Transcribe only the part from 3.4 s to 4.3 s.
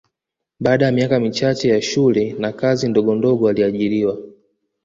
aliajiriwa